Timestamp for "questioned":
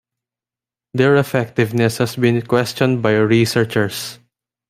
2.41-3.03